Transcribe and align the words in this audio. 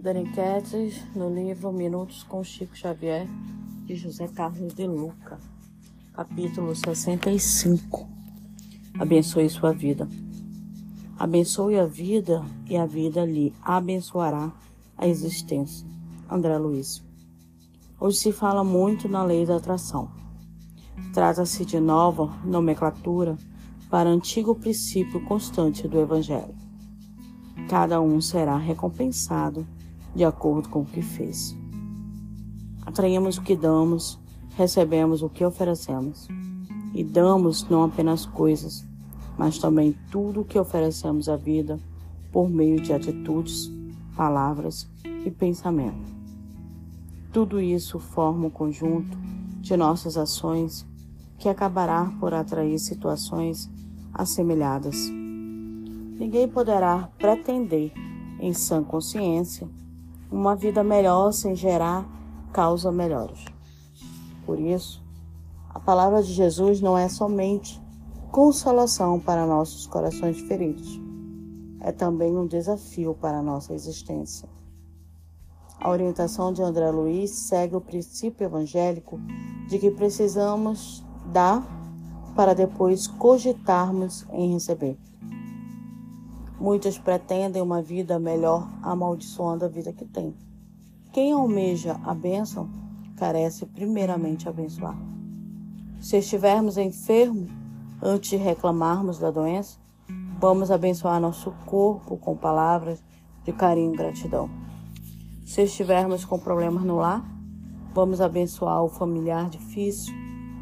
Daniquetes, 0.00 1.02
no 1.12 1.28
livro 1.28 1.72
Minutos 1.72 2.22
com 2.22 2.44
Chico 2.44 2.76
Xavier, 2.76 3.26
de 3.84 3.96
José 3.96 4.28
Carlos 4.28 4.72
de 4.72 4.86
Luca, 4.86 5.40
capítulo 6.14 6.72
65. 6.72 8.08
Abençoe 8.96 9.50
sua 9.50 9.72
vida. 9.72 10.08
Abençoe 11.18 11.80
a 11.80 11.84
vida 11.84 12.44
e 12.70 12.76
a 12.76 12.86
vida 12.86 13.24
lhe 13.24 13.52
abençoará 13.60 14.52
a 14.96 15.08
existência. 15.08 15.84
André 16.30 16.56
Luiz. 16.58 17.02
Hoje 17.98 18.18
se 18.18 18.32
fala 18.32 18.62
muito 18.62 19.08
na 19.08 19.24
lei 19.24 19.44
da 19.44 19.56
atração. 19.56 20.12
Trata-se 21.12 21.64
de 21.64 21.80
nova 21.80 22.38
nomenclatura 22.44 23.36
para 23.90 24.08
antigo 24.08 24.54
princípio 24.54 25.24
constante 25.24 25.88
do 25.88 25.98
Evangelho. 25.98 26.54
Cada 27.68 28.00
um 28.00 28.20
será 28.20 28.56
recompensado 28.56 29.66
de 30.14 30.24
acordo 30.24 30.68
com 30.68 30.80
o 30.80 30.86
que 30.86 31.02
fez. 31.02 31.56
Atraímos 32.84 33.38
o 33.38 33.42
que 33.42 33.54
damos, 33.54 34.18
recebemos 34.56 35.22
o 35.22 35.28
que 35.28 35.44
oferecemos. 35.44 36.26
E 36.94 37.04
damos 37.04 37.68
não 37.68 37.84
apenas 37.84 38.24
coisas, 38.24 38.84
mas 39.36 39.58
também 39.58 39.94
tudo 40.10 40.40
o 40.40 40.44
que 40.44 40.58
oferecemos 40.58 41.28
à 41.28 41.36
vida 41.36 41.78
por 42.32 42.48
meio 42.48 42.80
de 42.80 42.92
atitudes, 42.92 43.70
palavras 44.16 44.88
e 45.04 45.30
pensamento. 45.30 46.12
Tudo 47.32 47.60
isso 47.60 47.98
forma 47.98 48.46
um 48.46 48.50
conjunto 48.50 49.16
de 49.60 49.76
nossas 49.76 50.16
ações 50.16 50.86
que 51.38 51.48
acabará 51.48 52.12
por 52.18 52.34
atrair 52.34 52.78
situações 52.78 53.70
assemelhadas. 54.12 55.08
Ninguém 56.18 56.48
poderá 56.48 57.08
pretender, 57.18 57.92
em 58.40 58.52
sã 58.52 58.82
consciência, 58.82 59.68
uma 60.30 60.54
vida 60.54 60.84
melhor 60.84 61.32
sem 61.32 61.54
gerar 61.54 62.06
causas 62.52 62.94
melhores. 62.94 63.44
Por 64.44 64.58
isso, 64.58 65.02
a 65.68 65.80
palavra 65.80 66.22
de 66.22 66.32
Jesus 66.32 66.80
não 66.80 66.96
é 66.96 67.08
somente 67.08 67.80
consolação 68.30 69.18
para 69.18 69.46
nossos 69.46 69.86
corações 69.86 70.40
feridos, 70.40 71.00
é 71.80 71.92
também 71.92 72.36
um 72.36 72.46
desafio 72.46 73.14
para 73.14 73.38
a 73.38 73.42
nossa 73.42 73.72
existência. 73.72 74.48
A 75.80 75.90
orientação 75.90 76.52
de 76.52 76.62
André 76.62 76.90
Luiz 76.90 77.30
segue 77.30 77.76
o 77.76 77.80
princípio 77.80 78.44
evangélico 78.44 79.20
de 79.68 79.78
que 79.78 79.90
precisamos 79.90 81.04
dar 81.32 81.64
para 82.34 82.54
depois 82.54 83.06
cogitarmos 83.06 84.26
em 84.32 84.52
receber. 84.52 84.98
Muitos 86.60 86.98
pretendem 86.98 87.62
uma 87.62 87.80
vida 87.80 88.18
melhor 88.18 88.68
amaldiçoando 88.82 89.64
a 89.64 89.68
vida 89.68 89.92
que 89.92 90.04
tem. 90.04 90.34
Quem 91.12 91.32
almeja 91.32 92.00
a 92.04 92.12
bênção 92.12 92.68
carece 93.16 93.64
primeiramente 93.66 94.48
abençoar. 94.48 94.98
Se 96.00 96.16
estivermos 96.16 96.76
enfermos, 96.76 97.50
antes 98.02 98.30
de 98.30 98.36
reclamarmos 98.36 99.18
da 99.18 99.30
doença, 99.30 99.78
vamos 100.40 100.70
abençoar 100.70 101.20
nosso 101.20 101.52
corpo 101.66 102.16
com 102.16 102.36
palavras 102.36 103.02
de 103.44 103.52
carinho 103.52 103.94
e 103.94 103.96
gratidão. 103.96 104.50
Se 105.46 105.62
estivermos 105.62 106.24
com 106.24 106.38
problemas 106.38 106.84
no 106.84 106.96
lar, 106.96 107.24
vamos 107.94 108.20
abençoar 108.20 108.82
o 108.82 108.88
familiar 108.88 109.48
difícil 109.48 110.14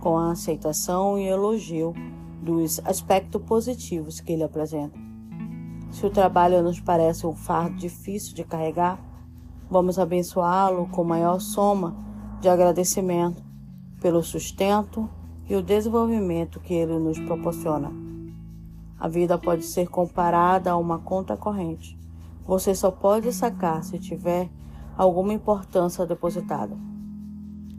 com 0.00 0.16
a 0.16 0.32
aceitação 0.32 1.18
e 1.18 1.26
elogio 1.26 1.94
dos 2.42 2.80
aspectos 2.84 3.42
positivos 3.42 4.20
que 4.20 4.32
ele 4.32 4.42
apresenta. 4.42 5.09
Se 5.90 6.06
o 6.06 6.10
trabalho 6.10 6.62
nos 6.62 6.80
parece 6.80 7.26
um 7.26 7.34
fardo 7.34 7.76
difícil 7.76 8.34
de 8.34 8.44
carregar, 8.44 8.98
vamos 9.68 9.98
abençoá-lo 9.98 10.86
com 10.88 11.02
maior 11.02 11.40
soma 11.40 11.96
de 12.40 12.48
agradecimento 12.48 13.42
pelo 14.00 14.22
sustento 14.22 15.08
e 15.48 15.54
o 15.54 15.62
desenvolvimento 15.62 16.60
que 16.60 16.72
ele 16.72 16.98
nos 16.98 17.18
proporciona. 17.18 17.92
A 18.98 19.08
vida 19.08 19.36
pode 19.36 19.64
ser 19.64 19.88
comparada 19.88 20.70
a 20.70 20.76
uma 20.76 20.98
conta 20.98 21.36
corrente. 21.36 21.98
Você 22.46 22.74
só 22.74 22.90
pode 22.90 23.32
sacar 23.32 23.82
se 23.82 23.98
tiver 23.98 24.48
alguma 24.96 25.32
importância 25.32 26.06
depositada. 26.06 26.76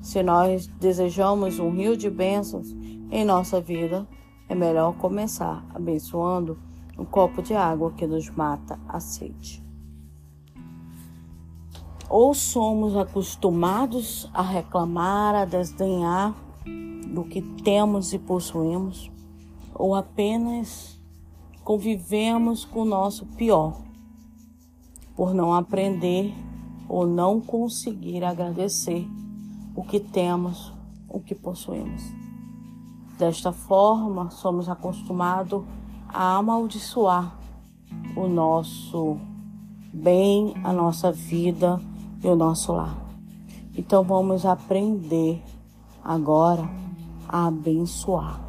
Se 0.00 0.22
nós 0.22 0.68
desejamos 0.78 1.58
um 1.58 1.70
rio 1.70 1.96
de 1.96 2.08
bênçãos 2.08 2.70
em 3.10 3.24
nossa 3.24 3.60
vida, 3.60 4.06
é 4.48 4.54
melhor 4.54 4.94
começar 4.94 5.66
abençoando 5.74 6.56
um 6.98 7.04
copo 7.04 7.42
de 7.42 7.54
água 7.54 7.92
que 7.92 8.06
nos 8.06 8.30
mata 8.30 8.78
a 8.88 9.00
sede. 9.00 9.62
Ou 12.08 12.32
somos 12.34 12.96
acostumados 12.96 14.30
a 14.32 14.42
reclamar, 14.42 15.34
a 15.34 15.44
desdenhar 15.44 16.34
do 17.12 17.24
que 17.24 17.42
temos 17.42 18.12
e 18.12 18.18
possuímos, 18.18 19.10
ou 19.74 19.94
apenas 19.94 20.98
convivemos 21.64 22.64
com 22.64 22.82
o 22.82 22.84
nosso 22.84 23.26
pior, 23.26 23.80
por 25.16 25.34
não 25.34 25.52
aprender 25.52 26.32
ou 26.88 27.06
não 27.06 27.40
conseguir 27.40 28.22
agradecer 28.22 29.06
o 29.74 29.82
que 29.82 29.98
temos, 29.98 30.72
o 31.08 31.18
que 31.20 31.34
possuímos. 31.34 32.02
Desta 33.18 33.50
forma, 33.50 34.30
somos 34.30 34.68
acostumados 34.68 35.64
a 36.08 36.36
amaldiçoar 36.36 37.36
o 38.16 38.26
nosso 38.26 39.18
bem, 39.92 40.54
a 40.64 40.72
nossa 40.72 41.12
vida 41.12 41.80
e 42.22 42.26
o 42.26 42.36
nosso 42.36 42.72
lar. 42.72 42.96
Então 43.76 44.02
vamos 44.02 44.46
aprender 44.46 45.42
agora 46.02 46.68
a 47.28 47.46
abençoar. 47.46 48.40